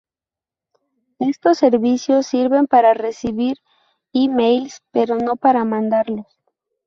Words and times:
estos 1.19 1.59
servicios 1.59 2.25
sirven 2.25 2.65
para 2.65 2.95
recibir 2.95 3.57
emails 4.13 4.81
pero 4.91 5.17
no 5.19 5.35
para 5.35 5.63
mandarlos 5.63 6.41